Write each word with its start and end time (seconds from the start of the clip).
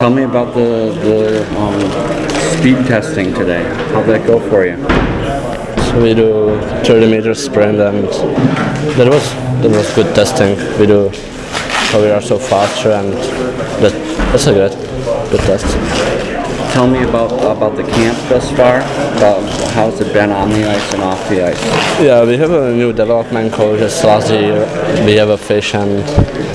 Tell 0.00 0.14
me 0.14 0.22
about 0.22 0.54
the, 0.54 0.94
the 1.02 1.58
um, 1.58 1.80
speed 2.56 2.86
testing 2.86 3.34
today. 3.34 3.64
How'd 3.92 4.06
that 4.06 4.24
go 4.28 4.38
for 4.48 4.64
you? 4.64 4.76
So 5.90 6.00
we 6.00 6.14
do 6.14 6.60
30 6.84 7.10
meter 7.10 7.34
sprint 7.34 7.80
and 7.80 8.06
that 8.94 9.08
was 9.10 9.28
that 9.60 9.72
was 9.72 9.92
good 9.96 10.14
testing. 10.14 10.54
We 10.78 10.86
do 10.86 11.10
how 11.90 12.00
we 12.00 12.10
are 12.10 12.22
so 12.22 12.38
faster 12.38 12.92
and 12.92 13.12
that, 13.82 13.90
that's 14.30 14.46
a 14.46 14.52
good 14.54 14.70
good 15.32 15.40
test. 15.40 15.66
Tell 16.72 16.86
me 16.86 17.02
about 17.02 17.32
about 17.32 17.74
the 17.74 17.82
camp 17.82 18.16
thus 18.28 18.48
far. 18.52 18.76
About 19.16 19.42
how's 19.72 20.00
it 20.00 20.12
been 20.12 20.30
on 20.30 20.50
the 20.50 20.64
ice 20.70 20.94
and 20.94 21.02
off 21.02 21.28
the 21.28 21.44
ice? 21.44 21.64
Yeah, 22.00 22.24
we 22.24 22.36
have 22.36 22.52
a 22.52 22.72
new 22.72 22.92
development 22.92 23.52
coach. 23.52 23.80
As 23.80 24.04
last 24.04 24.30
year 24.30 24.60
we 25.04 25.16
have 25.16 25.30
a 25.30 25.36
fish 25.36 25.74
and 25.74 25.90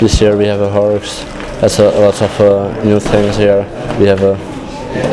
this 0.00 0.22
year 0.22 0.38
we 0.38 0.46
have 0.46 0.62
a 0.62 0.70
horse. 0.70 1.22
That's 1.60 1.78
a 1.78 1.90
lot 1.90 2.20
of 2.20 2.40
uh, 2.40 2.84
new 2.84 3.00
things 3.00 3.36
here. 3.36 3.62
We 3.98 4.06
have 4.06 4.22
a 4.22 4.36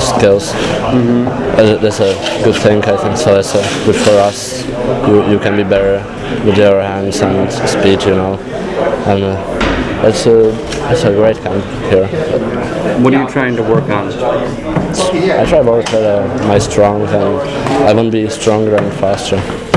skills. 0.00 0.52
Uh, 0.54 1.78
That's 1.80 2.00
a 2.00 2.14
good 2.44 2.56
thing, 2.56 2.82
I 2.84 2.96
think. 2.96 3.16
So 3.16 3.38
it's 3.38 3.54
uh, 3.54 3.62
good 3.84 3.96
for 3.96 4.10
us. 4.12 4.64
You, 5.06 5.30
you 5.30 5.38
can 5.38 5.56
be 5.56 5.64
better 5.64 5.98
with 6.44 6.56
your 6.56 6.80
hands 6.80 7.20
and 7.20 7.50
speed, 7.68 8.02
you 8.04 8.14
know. 8.14 8.34
And 9.06 9.22
uh, 9.24 10.06
it's 10.08 10.26
a 10.26 10.50
it's 10.90 11.04
a 11.04 11.12
great 11.12 11.36
camp 11.36 11.64
here. 11.90 12.06
What 13.02 13.14
are 13.14 13.22
you 13.22 13.28
trying 13.28 13.56
to 13.56 13.62
work 13.62 13.84
on? 13.90 14.08
I 14.10 15.44
try 15.46 15.62
to 15.62 15.70
work 15.70 15.88
at 15.92 16.02
uh, 16.02 16.48
my 16.48 16.58
strength, 16.58 17.10
and 17.10 17.38
I 17.88 17.92
want 17.92 18.06
to 18.06 18.12
be 18.12 18.28
stronger 18.30 18.76
and 18.76 18.92
faster. 18.94 19.69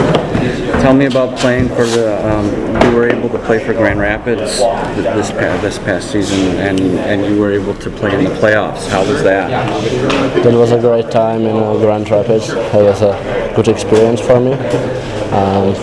Tell 0.82 0.94
me 0.94 1.06
about 1.06 1.38
playing 1.38 1.70
for 1.70 1.86
the. 1.86 2.20
Um, 2.28 2.46
you 2.84 2.96
were 2.98 3.08
able 3.08 3.30
to 3.30 3.40
play 3.40 3.64
for 3.64 3.74
Grand 3.74 4.00
Rapids 4.00 4.58
this 4.60 5.32
past, 5.32 5.62
this 5.62 5.80
past 5.80 6.12
season, 6.12 6.58
and 6.58 6.80
and 6.80 7.26
you 7.26 7.40
were 7.40 7.52
able 7.52 7.74
to 7.76 7.90
play 7.90 8.14
in 8.14 8.24
the 8.26 8.32
playoffs. 8.32 8.88
How 8.90 9.06
was 9.06 9.24
that? 9.24 9.50
That 10.44 10.54
was 10.54 10.72
a 10.72 10.80
great 10.80 11.10
time 11.12 11.42
in 11.42 11.56
uh, 11.56 11.74
Grand 11.78 12.10
Rapids. 12.10 12.50
It 12.50 12.74
was 12.74 13.02
a 13.02 13.54
good 13.56 13.68
experience 13.68 14.22
for 14.22 14.40
me. 14.40 14.54
Um, 15.34 15.74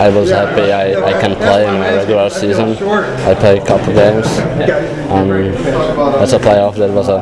I 0.00 0.08
was 0.08 0.30
happy 0.30 0.72
I, 0.72 0.94
I 0.94 1.20
can 1.20 1.34
play 1.36 1.66
in 1.66 1.74
my 1.74 1.94
regular 1.96 2.30
season. 2.30 2.70
I 2.70 3.34
played 3.34 3.62
a 3.62 3.66
couple 3.66 3.92
games. 3.92 4.26
Um, 5.10 5.30
as 6.22 6.32
a 6.32 6.38
playoff, 6.38 6.76
that 6.76 6.90
was 6.90 7.08
a 7.08 7.20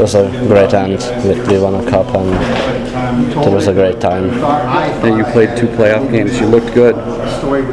was 0.00 0.14
a 0.14 0.30
great 0.46 0.72
end. 0.72 1.00
We 1.48 1.58
won 1.58 1.74
a 1.74 1.90
cup 1.90 2.06
and 2.14 2.30
that 3.44 3.52
was 3.52 3.66
a 3.66 3.72
great 3.72 4.00
time. 4.00 4.28
That 4.28 5.16
you 5.16 5.24
played 5.32 5.56
two 5.56 5.66
playoff 5.68 6.10
games. 6.10 6.38
You 6.40 6.46
looked 6.46 6.74
good. 6.74 6.96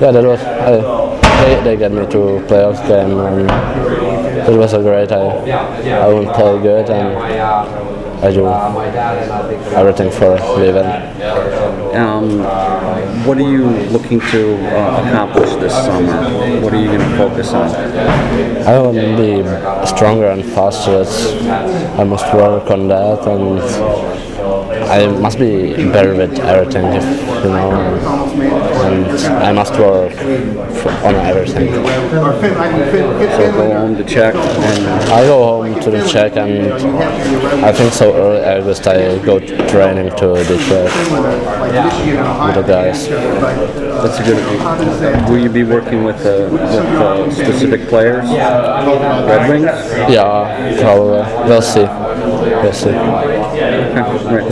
Yeah, 0.02 0.12
that 0.12 0.23
was. 0.23 0.42
I, 0.42 1.16
they, 1.45 1.64
they 1.64 1.76
got 1.76 1.92
me 1.92 2.06
to 2.06 2.17
playoff 2.48 2.88
game 2.88 3.20
and 3.20 4.50
it 4.50 4.58
was 4.58 4.73
a 4.73 4.82
great. 4.82 5.12
I 5.12 5.22
I 6.04 6.08
won't 6.08 6.34
play 6.36 6.62
good 6.62 6.90
and 6.90 7.17
I 8.23 8.32
do 8.32 8.48
everything 9.76 10.12
for 10.12 10.36
living. 10.58 10.86
Um, 11.95 12.39
what 13.26 13.38
are 13.38 13.50
you 13.50 13.66
looking 13.89 14.20
to 14.20 14.56
uh, 14.78 15.04
accomplish 15.06 15.50
this 15.62 15.73
summer? 15.73 16.62
What 16.62 16.73
are 16.73 16.82
you 16.82 16.88
going 16.88 17.00
to 17.00 17.17
focus 17.17 17.54
on? 17.54 17.70
I 18.66 18.80
want 18.80 18.98
to 18.98 19.16
be 19.17 19.88
stronger 19.88 20.28
and 20.28 20.44
faster. 20.44 21.02
It's, 21.02 21.34
I 22.00 22.04
must 22.04 22.34
work 22.34 22.70
on 22.72 22.88
that, 22.88 23.28
and 23.28 23.60
I 24.96 25.08
must 25.08 25.38
be 25.38 25.74
better 25.92 26.16
with 26.16 26.40
everything, 26.40 26.86
if, 26.86 27.04
you 27.44 27.50
know. 27.50 27.72
And, 28.86 29.06
I 29.44 29.52
must 29.52 29.74
work 29.74 30.14
on 31.04 31.16
everything. 31.16 31.74
So 31.74 33.52
go 33.52 33.73
home 33.73 33.98
to 33.98 34.04
Czech 34.06 34.36
and 34.36 34.88
I 35.12 35.26
go 35.26 35.44
home 35.44 35.82
to 35.82 35.92
the 35.92 36.08
Czech, 36.08 36.38
and 36.38 36.72
I 37.66 37.73
think 37.73 37.92
so 37.92 38.16
early 38.16 38.46
August 38.46 38.88
I 38.88 39.18
go 39.26 39.40
training 39.40 40.12
to 40.16 40.44
Detroit 40.46 40.92
with 42.46 42.56
the 42.56 42.64
guys. 42.66 43.10
that's 43.10 44.20
a 44.20 44.23
good. 44.23 45.30
Will 45.30 45.39
you 45.39 45.50
be 45.50 45.64
working 45.64 46.05
with, 46.05 46.26
uh, 46.26 46.48
with 46.50 46.61
uh, 46.61 47.32
specific 47.32 47.89
players? 47.89 48.30
Red 48.30 49.50
Wings. 49.50 49.66
Yeah, 50.10 50.80
probably. 50.80 51.50
We'll 51.50 51.61
see. 51.61 51.84
We'll 51.84 52.73
see. 52.73 52.89
Okay. 52.89 54.16
Right. 54.26 54.52